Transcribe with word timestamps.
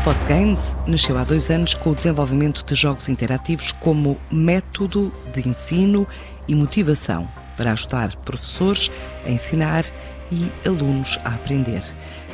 Spot 0.00 0.16
Games 0.26 0.74
nasceu 0.86 1.18
há 1.18 1.24
dois 1.24 1.50
anos 1.50 1.74
com 1.74 1.90
o 1.90 1.94
desenvolvimento 1.94 2.64
de 2.64 2.74
jogos 2.74 3.10
interativos 3.10 3.70
como 3.70 4.16
método 4.30 5.12
de 5.34 5.46
ensino 5.46 6.08
e 6.48 6.54
motivação 6.54 7.28
para 7.54 7.72
ajudar 7.72 8.16
professores 8.16 8.90
a 9.26 9.30
ensinar 9.30 9.84
e 10.32 10.50
alunos 10.66 11.20
a 11.22 11.34
aprender. 11.34 11.82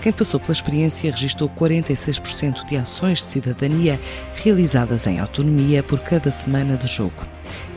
Quem 0.00 0.12
passou 0.12 0.38
pela 0.38 0.52
experiência 0.52 1.10
registrou 1.10 1.50
46% 1.50 2.64
de 2.66 2.76
ações 2.76 3.18
de 3.18 3.24
cidadania 3.24 3.98
realizadas 4.36 5.04
em 5.08 5.18
autonomia 5.18 5.82
por 5.82 5.98
cada 5.98 6.30
semana 6.30 6.76
de 6.76 6.86
jogo. 6.86 7.26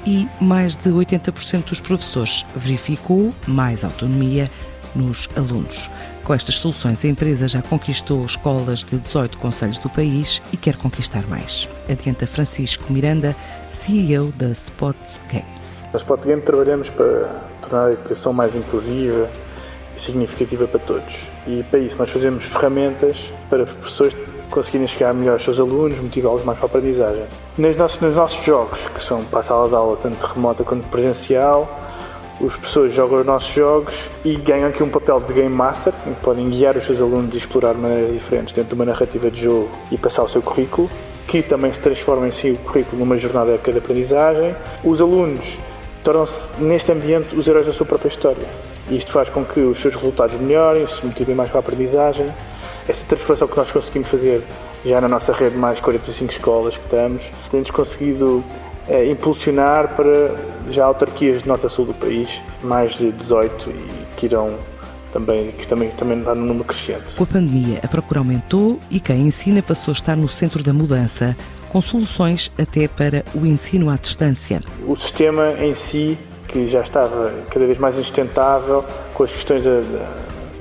E 0.06 0.28
mais 0.40 0.78
de 0.78 0.92
80% 0.92 1.64
dos 1.64 1.82
professores 1.82 2.46
verificou 2.56 3.34
mais 3.48 3.84
autonomia 3.84 4.52
nos 4.96 5.28
alunos. 5.36 5.90
Com 6.24 6.34
estas 6.34 6.56
soluções, 6.56 7.04
a 7.04 7.08
empresa 7.08 7.48
já 7.48 7.62
conquistou 7.62 8.24
escolas 8.26 8.80
de 8.80 8.98
18 8.98 9.38
conselhos 9.38 9.78
do 9.80 9.90
país 9.90 10.42
e 10.54 10.58
quer 10.58 10.76
conquistar 10.76 11.26
mais. 11.28 11.68
Adianta 11.90 12.28
Francisco 12.28 12.92
Miranda, 12.92 13.36
CEO 13.68 14.32
da 14.34 14.48
Spot 14.50 14.96
Games. 15.32 15.86
Na 15.92 15.98
Spot 15.98 16.22
Games 16.22 16.46
trabalhamos 16.46 16.90
para 16.92 17.42
tornar 17.62 17.88
a 17.88 17.94
educação 17.94 18.32
mais 18.32 18.56
inclusiva 18.56 19.30
e 19.98 20.00
significativa 20.00 20.68
para 20.68 20.80
todos. 20.80 21.16
E 21.48 21.64
para 21.64 21.80
isso 21.80 21.98
nós 21.98 22.10
fazemos 22.10 22.44
ferramentas 22.44 23.18
para 23.50 23.64
os 23.64 23.72
professores 23.72 24.16
conseguirem 24.50 24.88
chegar 24.88 25.14
melhor 25.14 25.34
aos 25.34 25.44
seus 25.44 25.60
alunos, 25.60 26.00
motivá-los 26.00 26.44
mais 26.44 26.58
para 26.58 26.68
a 26.68 26.70
aprendizagem. 26.70 27.24
Nos 27.58 27.76
nossos, 27.76 28.00
nos 28.02 28.16
nossos 28.16 28.44
jogos, 28.44 28.80
que 28.94 29.04
são 29.04 29.24
para 29.24 29.40
a 29.40 29.44
sala 29.44 29.70
de 29.70 29.76
aula 29.76 29.98
tanto 29.98 30.26
remota 30.26 30.64
quanto 30.64 30.88
presencial, 30.90 31.89
os 32.40 32.56
professores 32.56 32.94
jogam 32.94 33.20
os 33.20 33.26
nossos 33.26 33.54
jogos 33.54 33.94
e 34.24 34.36
ganham 34.36 34.70
aqui 34.70 34.82
um 34.82 34.90
papel 34.90 35.20
de 35.20 35.34
Game 35.34 35.54
Master, 35.54 35.94
em 36.08 36.14
que 36.14 36.22
podem 36.22 36.50
guiar 36.50 36.78
os 36.78 36.86
seus 36.86 37.00
alunos 37.00 37.34
a 37.34 37.38
explorar 37.38 37.74
maneiras 37.74 38.14
diferentes 38.14 38.54
dentro 38.54 38.70
de 38.70 38.76
uma 38.76 38.86
narrativa 38.86 39.30
de 39.30 39.44
jogo 39.44 39.70
e 39.92 39.98
passar 39.98 40.24
o 40.24 40.30
seu 40.30 40.42
currículo, 40.42 40.90
que 41.28 41.42
também 41.42 41.74
se 41.74 41.80
transforma 41.80 42.28
em 42.28 42.32
si 42.32 42.52
o 42.52 42.58
currículo 42.58 43.00
numa 43.00 43.18
jornada 43.18 43.58
de 43.58 43.78
aprendizagem. 43.78 44.56
Os 44.84 45.02
alunos 45.02 45.58
tornam-se, 46.04 46.48
neste 46.60 46.92
ambiente, 46.92 47.36
os 47.36 47.46
heróis 47.46 47.66
da 47.66 47.74
sua 47.74 47.86
própria 47.86 48.10
história. 48.10 48.48
E 48.90 48.98
isto 48.98 49.12
faz 49.12 49.30
com 49.30 49.44
que 49.44 49.60
os 49.60 49.80
seus 49.82 49.96
resultados 49.96 50.40
melhorem, 50.40 50.88
se 50.88 51.06
motivem 51.06 51.36
mais 51.36 51.50
para 51.50 51.60
a 51.60 51.62
aprendizagem. 51.62 52.26
Esta 52.88 53.06
transformação 53.06 53.48
que 53.48 53.58
nós 53.58 53.70
conseguimos 53.70 54.08
fazer 54.08 54.42
já 54.86 55.02
na 55.02 55.10
nossa 55.10 55.34
rede 55.34 55.52
de 55.52 55.58
mais 55.58 55.76
de 55.76 55.82
45 55.84 56.32
escolas 56.32 56.78
que 56.78 56.84
estamos, 56.86 57.30
temos 57.52 57.70
conseguido 57.70 58.44
é, 58.90 59.06
impulsionar 59.06 59.96
para 59.96 60.36
já 60.70 60.86
autarquias 60.86 61.44
de 61.44 61.48
norte 61.48 61.66
a 61.68 61.70
sul 61.70 61.86
do 61.86 61.94
país, 61.94 62.42
mais 62.64 62.98
de 62.98 63.12
18 63.12 63.70
e 63.70 64.16
que 64.16 64.26
irão 64.26 64.56
também, 65.14 65.52
que 65.52 65.68
também, 65.68 65.90
também 65.92 66.20
está 66.20 66.36
no 66.36 66.46
número 66.46 66.66
crescente. 66.66 67.16
Com 67.16 67.24
a 67.24 67.28
pandemia, 67.28 67.80
a 67.84 67.88
procura 67.88 68.20
aumentou 68.20 68.80
e 68.90 69.00
quem 69.00 69.22
ensina 69.22 69.62
passou 69.62 69.92
a 69.92 69.96
estar 69.96 70.16
no 70.16 70.28
centro 70.28 70.64
da 70.64 70.74
mudança, 70.74 71.36
com 71.70 71.82
soluções 71.82 72.52
até 72.60 72.88
para 72.88 73.24
o 73.34 73.46
ensino 73.46 73.90
à 73.90 73.96
distância. 73.96 74.62
O 74.88 74.96
sistema 74.96 75.54
em 75.60 75.76
si, 75.76 76.18
que 76.48 76.68
já 76.68 76.82
estava 76.82 77.34
cada 77.50 77.66
vez 77.66 77.78
mais 77.78 77.96
insustentável, 77.96 78.84
com 79.14 79.24
as 79.24 79.32
questões 79.32 79.64
da, 79.64 79.82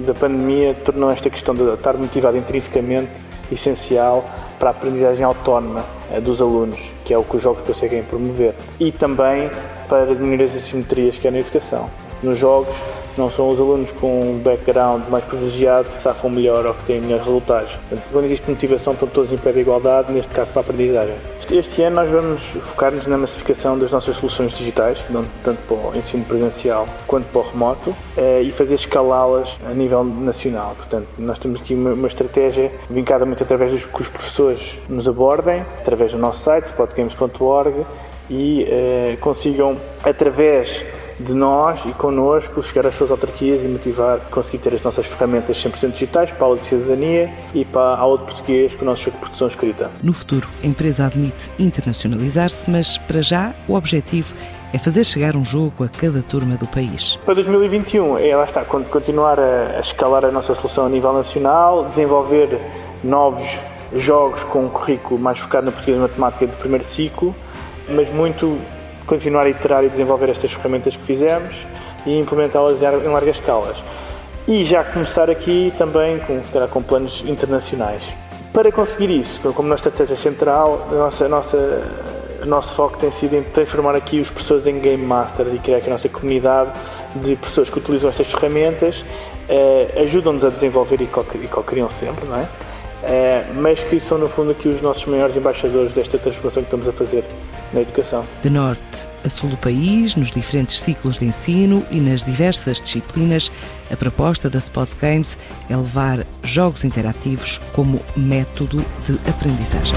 da 0.01 0.15
pandemia, 0.15 0.75
tornou 0.75 1.11
esta 1.11 1.31
questão 1.31 1.55
de 1.55 1.63
estar 1.73 1.97
motivado 1.97 2.37
intrinsecamente 2.37 3.11
essencial 3.51 4.25
para 4.59 4.71
a 4.71 4.73
aprendizagem 4.73 5.25
autónoma 5.25 5.85
eh, 6.11 6.21
dos 6.21 6.41
alunos, 6.41 6.81
que 7.05 7.15
é 7.15 7.19
o 7.19 7.23
que 7.23 7.37
os 7.37 7.43
jogos 7.43 7.67
conseguem 7.67 8.03
promover, 8.03 8.55
e 8.79 8.91
também 8.93 9.51
para 9.89 10.07
diminuir 10.07 10.43
as 10.43 10.57
assimetrias 10.57 11.17
que 11.17 11.29
há 11.29 11.31
na 11.31 11.39
educação. 11.39 11.87
Nos 12.23 12.39
jogos, 12.39 12.77
não 13.19 13.29
são 13.29 13.51
os 13.51 13.59
alunos 13.59 13.91
com 13.93 14.21
um 14.21 14.39
background 14.39 15.03
mais 15.11 15.25
privilegiado 15.25 15.89
que 15.89 16.01
safam 16.01 16.31
melhor 16.31 16.65
ou 16.65 16.75
que 16.75 16.85
têm 16.85 17.01
melhores 17.01 17.25
resultados. 17.25 17.73
Portanto, 17.73 18.09
quando 18.13 18.25
existe 18.25 18.49
motivação, 18.49 18.93
estão 18.93 19.09
todos 19.09 19.33
em 19.33 19.37
pé 19.37 19.53
de 19.53 19.61
igualdade, 19.61 20.13
neste 20.13 20.33
caso 20.33 20.51
para 20.51 20.61
a 20.61 20.65
aprendizagem. 20.65 21.15
Este 21.51 21.83
ano 21.83 21.97
nós 21.97 22.11
vamos 22.11 22.43
focar-nos 22.43 23.07
na 23.07 23.17
massificação 23.17 23.79
das 23.79 23.91
nossas 23.91 24.17
soluções 24.17 24.53
digitais, 24.53 24.99
tanto 25.43 25.59
para 25.63 25.77
o 25.77 25.97
ensino 25.97 26.23
presencial 26.25 26.87
quanto 27.07 27.27
para 27.29 27.41
o 27.41 27.51
remoto, 27.51 27.97
eh, 28.19 28.43
e 28.43 28.53
fazer 28.53 28.75
escalá-las 28.75 29.59
a 29.67 29.73
nível 29.73 30.05
nacional. 30.05 30.75
Portanto, 30.77 31.09
nós 31.19 31.39
temos 31.39 31.63
aqui 31.63 31.75
uma, 31.75 32.07
estratégia 32.07 32.71
vincada 32.91 33.25
muito 33.25 33.43
através 33.43 33.73
dos 33.73 33.87
que 33.87 34.03
os 34.03 34.09
professores 34.09 34.79
nos 34.91 35.09
abordem, 35.09 35.63
através 35.81 36.13
do 36.13 36.19
nosso 36.19 36.43
site, 36.43 36.67
spotgames.org, 36.67 37.87
e 38.29 38.65
eh, 38.65 39.17
consigam, 39.19 39.79
através 40.05 40.85
de 41.21 41.35
nós 41.35 41.85
e 41.85 41.93
connosco 41.93 42.63
chegar 42.63 42.87
às 42.87 42.95
suas 42.95 43.11
autarquias 43.11 43.63
e 43.63 43.67
motivar, 43.67 44.21
conseguir 44.31 44.59
ter 44.59 44.75
as 44.75 44.83
nossas 44.83 45.07
ferramentas 45.07 45.57
100% 45.63 45.93
digitais 45.93 46.31
para 46.31 46.45
a 46.45 46.47
aula 46.47 46.59
de 46.59 46.67
cidadania 46.67 47.33
e 47.53 47.65
para 47.65 47.81
a 47.81 47.99
aula 47.99 48.19
de 48.19 48.25
português 48.25 48.75
com 48.75 48.83
o 48.83 48.87
nosso 48.87 49.05
jogo 49.05 49.17
de 49.17 49.21
produção 49.23 49.49
escrita. 49.49 49.91
No 50.03 50.13
futuro, 50.13 50.49
a 50.63 50.67
empresa 50.67 51.07
admite 51.07 51.51
internacionalizar-se, 51.59 52.71
mas 52.71 52.99
para 52.99 53.21
já 53.21 53.53
o 53.67 53.75
objetivo 53.75 54.35
é 54.73 54.79
fazer 54.79 55.05
chegar 55.05 55.35
um 55.35 55.45
jogo 55.45 55.85
a 55.85 55.89
cada 55.89 56.23
turma 56.23 56.57
do 56.57 56.67
país. 56.67 57.17
Para 57.25 57.35
2021, 57.35 58.19
é 58.19 58.37
lá 58.37 58.45
está, 58.45 58.65
continuar 58.65 59.41
a, 59.41 59.77
a 59.79 59.81
escalar 59.81 60.25
a 60.25 60.31
nossa 60.31 60.55
solução 60.55 60.87
a 60.87 60.89
nível 60.89 61.13
nacional, 61.13 61.87
desenvolver 61.87 62.61
novos 63.03 63.59
jogos 63.95 64.45
com 64.45 64.67
um 64.67 64.69
currículo 64.69 65.19
mais 65.19 65.39
focado 65.39 65.67
na 65.67 65.73
português 65.73 65.99
e 65.99 66.01
matemática 66.01 66.47
do 66.47 66.57
primeiro 66.57 66.85
ciclo, 66.85 67.35
mas 67.89 68.11
muito 68.11 68.59
continuar 69.09 69.47
a 69.47 69.49
iterar 69.49 69.83
e 69.83 69.89
desenvolver 69.89 70.29
estas 70.29 70.53
ferramentas 70.53 70.95
que 70.95 71.03
fizemos 71.03 71.67
e 72.07 72.19
implementá-las 72.19 72.81
em 72.81 73.09
largas 73.09 73.37
escalas. 73.37 73.77
E 74.47 74.65
já 74.65 74.85
começar 74.85 75.29
aqui 75.31 75.73
também 75.77 76.19
com, 76.21 76.41
com 76.71 76.83
planos 76.83 77.25
internacionais. 77.27 78.03
Para 78.53 78.71
conseguir 78.71 79.11
isso, 79.11 79.41
como 79.53 79.69
nossa 79.69 79.89
estratégia 79.89 80.17
central, 80.17 80.87
a 80.91 80.95
nossa, 80.95 81.25
a 81.25 81.29
nossa, 81.29 81.83
o 82.43 82.47
nosso 82.47 82.75
foco 82.75 82.97
tem 82.97 83.11
sido 83.11 83.35
em 83.35 83.43
transformar 83.43 83.95
aqui 83.95 84.21
os 84.21 84.31
professores 84.31 84.67
em 84.67 84.79
Game 84.79 85.05
Masters 85.05 85.53
e 85.53 85.59
criar 85.59 85.79
aqui 85.79 85.89
a 85.89 85.93
nossa 85.93 86.09
comunidade 86.09 86.71
de 87.17 87.37
professores 87.37 87.71
que 87.71 87.79
utilizam 87.79 88.09
estas 88.09 88.27
ferramentas, 88.29 89.05
eh, 89.49 90.01
ajudam-nos 90.01 90.45
a 90.45 90.49
desenvolver 90.49 91.01
e 91.01 91.07
co-criam 91.07 91.91
sempre, 91.91 92.27
não 92.27 92.37
é? 92.37 92.49
Eh, 93.05 93.45
mas 93.55 93.83
que 93.83 94.01
são 94.01 94.19
no 94.19 94.29
fundo 94.29 94.51
aqui 94.51 94.69
os 94.69 94.81
nossos 94.81 95.05
maiores 95.07 95.37
embaixadores 95.37 95.93
desta 95.93 96.19
transformação 96.19 96.63
que 96.63 96.67
estamos 96.67 96.89
a 96.89 96.93
fazer 96.93 97.25
na 97.73 97.81
educação. 97.81 98.25
De 98.43 98.51
norte 98.51 99.09
a 99.25 99.29
sul 99.29 99.51
do 99.51 99.57
país, 99.57 100.15
nos 100.15 100.31
diferentes 100.31 100.81
ciclos 100.81 101.19
de 101.19 101.27
ensino 101.27 101.85
e 101.91 102.01
nas 102.01 102.25
diversas 102.25 102.81
disciplinas, 102.81 103.51
a 103.91 103.97
proposta 103.97 104.49
da 104.49 104.59
Spot 104.59 104.89
Games 105.01 105.37
é 105.69 105.77
levar 105.77 106.25
jogos 106.43 106.85
interativos 106.85 107.61
como 107.73 108.01
método 108.17 108.85
de 109.07 109.19
aprendizagem. 109.29 109.97